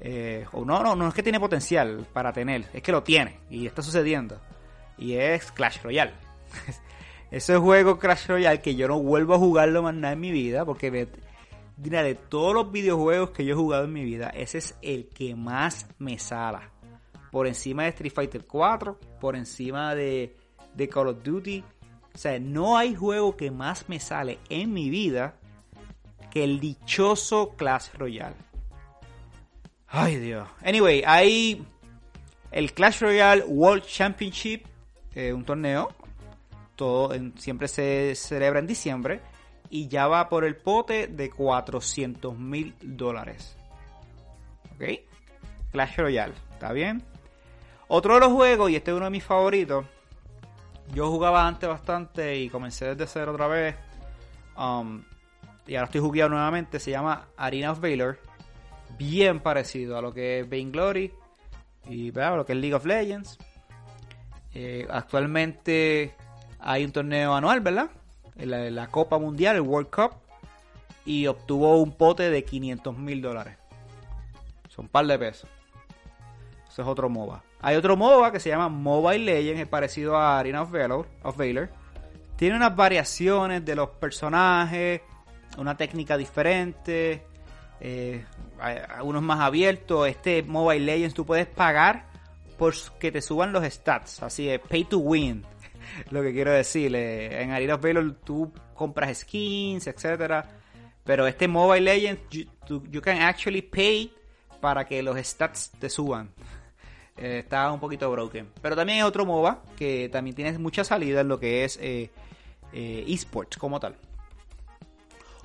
[0.00, 3.40] eh, o no, no, no es que tiene potencial para tener, es que lo tiene
[3.50, 4.40] y está sucediendo.
[4.96, 6.12] Y es Clash Royale.
[7.30, 10.64] Ese juego Clash Royale que yo no vuelvo a jugarlo más nada en mi vida
[10.64, 15.08] porque de todos los videojuegos que yo he jugado en mi vida, ese es el
[15.08, 16.70] que más me sala.
[17.30, 20.36] Por encima de Street Fighter 4, por encima de,
[20.74, 21.62] de Call of Duty.
[22.12, 25.39] O sea, no hay juego que más me sale en mi vida
[26.30, 28.36] que el dichoso Clash Royale.
[29.88, 30.48] Ay, Dios.
[30.64, 31.66] Anyway, hay
[32.52, 34.64] el Clash Royale World Championship,
[35.14, 35.88] eh, un torneo.
[36.76, 39.20] Todo siempre se celebra en diciembre.
[39.68, 43.56] Y ya va por el pote de 400 mil dólares.
[44.74, 44.84] ¿Ok?
[45.70, 47.04] Clash Royale, ¿está bien?
[47.86, 49.84] Otro de los juegos, y este es uno de mis favoritos.
[50.92, 53.76] Yo jugaba antes bastante y comencé desde cero otra vez.
[54.56, 55.04] Um,
[55.70, 56.80] y ahora estoy jugando nuevamente.
[56.80, 58.18] Se llama Arena of Valor
[58.98, 61.12] bien parecido a lo que es Vainglory
[61.88, 63.38] y lo que es League of Legends.
[64.52, 66.16] Eh, actualmente
[66.58, 67.88] hay un torneo anual, ¿verdad?
[68.34, 70.16] La, la, Copa Mundial, el World Cup,
[71.04, 73.56] y obtuvo un pote de 500 mil dólares.
[74.68, 75.48] Son un par de pesos.
[76.68, 77.44] Eso es otro MOBA.
[77.60, 81.06] Hay otro MOBA que se llama Mobile Legends, es parecido a Arena of Valor.
[81.22, 81.70] Of Valor.
[82.34, 85.02] Tiene unas variaciones de los personajes,
[85.58, 87.24] una técnica diferente,
[87.80, 88.24] eh,
[88.58, 90.08] algunos más abiertos.
[90.08, 92.06] Este Mobile Legends tú puedes pagar
[92.58, 95.44] por que te suban los stats, así es, pay to win.
[96.10, 100.46] Lo que quiero decir, eh, en Arena of Valor tú compras skins, etcétera,
[101.04, 104.12] pero este Mobile Legends you, can actually pay
[104.60, 106.30] para que los stats te suban.
[107.16, 108.48] Eh, está un poquito broken.
[108.62, 111.78] Pero también hay otro MOBA que también tiene mucha salida en lo que es
[112.72, 113.94] esports como tal.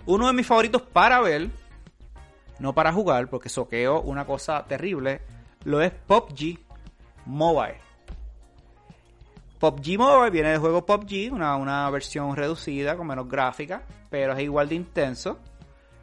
[0.06, 1.50] Uno de mis favoritos para ver
[2.60, 5.22] no para jugar, porque soqueo una cosa terrible,
[5.64, 6.60] lo es PUBG
[7.26, 7.80] Mobile.
[9.60, 14.44] PUBG Mobile viene del juego PUBG, una, una versión reducida con menos gráfica, pero es
[14.44, 15.40] igual de intenso,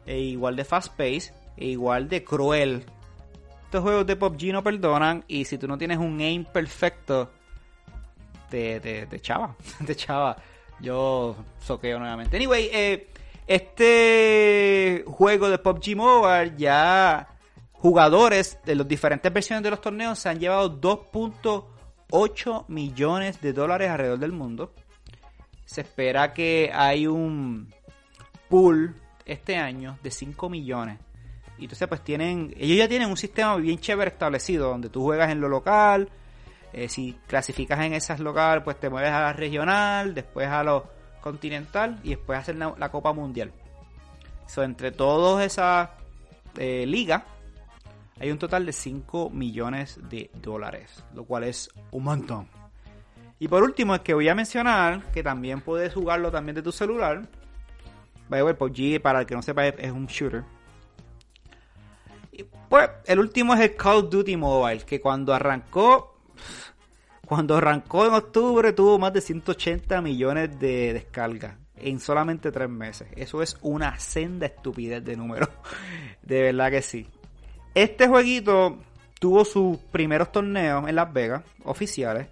[0.05, 2.85] e igual de fast pace, e igual de cruel.
[3.65, 7.31] Estos juegos de PUBG no perdonan y si tú no tienes un aim perfecto,
[8.49, 10.35] te, te, te chava, te chava.
[10.79, 12.35] Yo soqueo nuevamente.
[12.35, 13.12] Anyway, eh,
[13.47, 17.27] este juego de PUBG Mobile ya
[17.73, 23.89] jugadores de las diferentes versiones de los torneos se han llevado 2.8 millones de dólares
[23.89, 24.73] alrededor del mundo.
[25.65, 27.73] Se espera que hay un
[28.47, 30.99] pool este año de 5 millones.
[31.57, 35.31] Y entonces pues tienen, ellos ya tienen un sistema bien chévere establecido donde tú juegas
[35.31, 36.09] en lo local,
[36.71, 40.83] eh, si clasificas en esas local pues te mueves a la regional, después a los
[41.23, 43.51] continental y después hacer la, Copa Mundial.
[44.57, 45.89] Entre todas esas
[46.57, 47.23] eh, ligas
[48.19, 52.47] hay un total de 5 millones de dólares, lo cual es un montón.
[53.39, 56.71] Y por último es que voy a mencionar que también puedes jugarlo también de tu
[56.71, 57.27] celular.
[58.29, 60.43] By PUBG, para el que no sepa, es un shooter.
[62.31, 66.13] Y pues, el último es el Call of Duty Mobile, que cuando arrancó
[67.33, 73.07] cuando arrancó en octubre tuvo más de 180 millones de descargas en solamente tres meses.
[73.15, 75.49] Eso es una senda estupidez de números.
[76.21, 77.07] De verdad que sí.
[77.73, 78.77] Este jueguito
[79.19, 82.27] tuvo sus primeros torneos en Las Vegas, oficiales,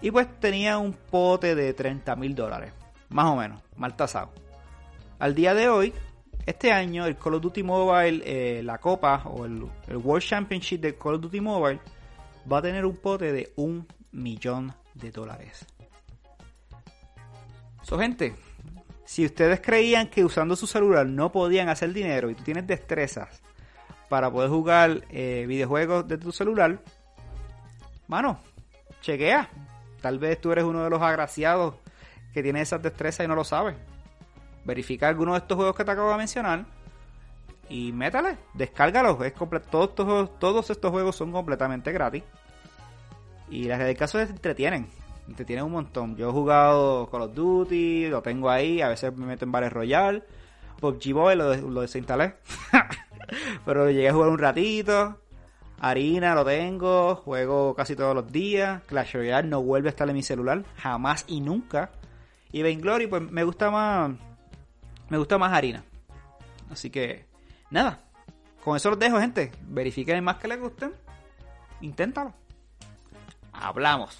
[0.00, 2.72] y pues tenía un pote de 30 mil dólares,
[3.08, 4.30] más o menos, mal tasado.
[5.18, 5.92] Al día de hoy,
[6.46, 10.80] este año, el Call of Duty Mobile, eh, la copa o el, el, World Championship
[10.80, 11.80] de Call of Duty Mobile,
[12.50, 13.84] va a tener un pote de un
[14.16, 15.66] millón de dólares.
[17.82, 18.34] So, gente,
[19.04, 23.40] si ustedes creían que usando su celular no podían hacer dinero y tú tienes destrezas
[24.08, 26.80] para poder jugar eh, videojuegos de tu celular,
[28.08, 28.40] mano,
[29.02, 29.48] chequea.
[30.00, 31.74] Tal vez tú eres uno de los agraciados
[32.32, 33.76] que tiene esas destrezas y no lo sabes.
[34.64, 36.66] Verifica alguno de estos juegos que te acabo de mencionar
[37.68, 39.24] y métale, descárgalos.
[39.24, 42.22] Es todos, estos, todos estos juegos son completamente gratis.
[43.50, 44.88] Y las del caso es entretienen.
[45.28, 46.16] Entretienen un montón.
[46.16, 49.72] Yo he jugado Call of Duty, lo tengo ahí, a veces me meto en Bares
[49.72, 50.22] Royale.
[50.80, 52.34] PUBG Boy lo, lo desinstalé.
[53.64, 55.20] Pero llegué a jugar un ratito.
[55.78, 58.82] Harina lo tengo, juego casi todos los días.
[58.84, 61.90] Clash Royale no vuelve a estar en mi celular, jamás y nunca.
[62.52, 64.12] Y Vainglory, pues me gusta más
[65.10, 65.84] Me gusta más harina.
[66.70, 67.26] Así que,
[67.70, 68.00] nada.
[68.64, 69.52] Con eso los dejo, gente.
[69.68, 70.92] Verifiquen más que les gusten.
[71.80, 72.32] Inténtalo.
[73.60, 74.18] Hablamos.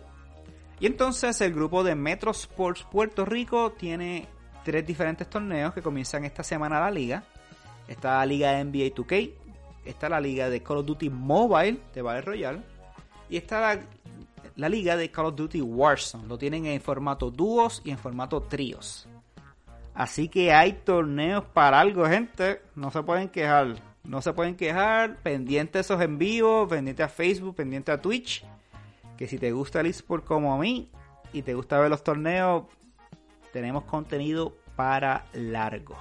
[0.79, 4.27] Y entonces el grupo de Metro Sports Puerto Rico tiene
[4.65, 7.23] tres diferentes torneos que comienzan esta semana la liga.
[7.87, 9.33] Está la liga NBA 2K,
[9.85, 12.61] está la liga de Call of Duty Mobile de Battle Royale
[13.29, 13.79] y está
[14.55, 16.27] la, liga de Call of Duty Warzone.
[16.27, 19.07] Lo tienen en formato dúos y en formato tríos.
[19.93, 22.61] Así que hay torneos para algo, gente.
[22.75, 23.75] No se pueden quejar.
[24.03, 25.17] No se pueden quejar.
[25.21, 28.43] Pendiente a esos en vivo, pendiente a Facebook, pendiente a Twitch
[29.21, 30.89] que si te gusta el eSport como a mí
[31.31, 32.63] y te gusta ver los torneos,
[33.53, 35.95] tenemos contenido para largo.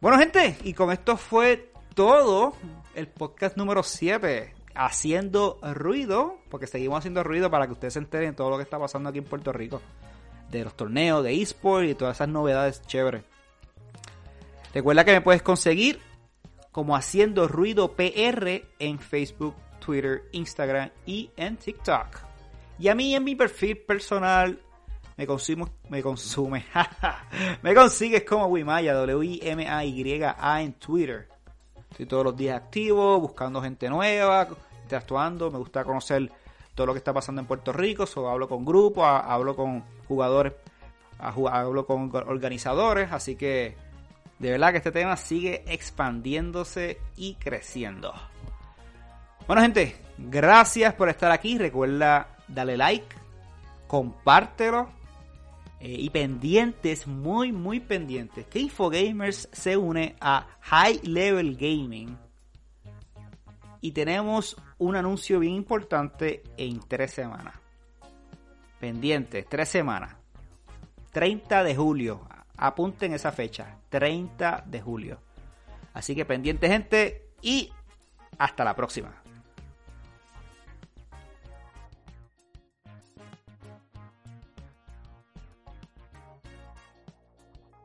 [0.00, 2.54] Bueno, gente, y con esto fue todo
[2.94, 4.54] el podcast número 7.
[4.74, 8.62] Haciendo ruido, porque seguimos haciendo ruido para que ustedes se enteren de todo lo que
[8.62, 9.82] está pasando aquí en Puerto Rico.
[10.50, 13.24] De los torneos, de eSport y todas esas novedades chéveres.
[14.72, 16.00] Recuerda que me puedes conseguir
[16.72, 22.06] como Haciendo Ruido PR en Facebook, Twitter, Instagram y en TikTok.
[22.78, 24.62] Y a mí en mi perfil personal
[25.20, 26.64] me consumo, me consume,
[27.62, 31.28] me consigues como Wimaya, W-I-M-A-Y-A en Twitter.
[31.90, 34.48] Estoy todos los días activo, buscando gente nueva,
[34.82, 36.32] interactuando, me gusta conocer
[36.74, 40.54] todo lo que está pasando en Puerto Rico, so, hablo con grupos, hablo con jugadores,
[41.18, 43.76] hablo con organizadores, así que
[44.38, 48.14] de verdad que este tema sigue expandiéndose y creciendo.
[49.46, 51.58] Bueno, gente, gracias por estar aquí.
[51.58, 53.14] Recuerda darle like,
[53.86, 54.98] compártelo.
[55.80, 62.18] Eh, y pendientes, muy, muy pendientes, que Infogamers se une a High Level Gaming.
[63.80, 67.54] Y tenemos un anuncio bien importante en tres semanas.
[68.78, 70.16] Pendientes, tres semanas.
[71.12, 72.28] 30 de julio.
[72.58, 73.78] Apunten esa fecha.
[73.88, 75.18] 30 de julio.
[75.94, 77.72] Así que pendiente gente y
[78.36, 79.19] hasta la próxima.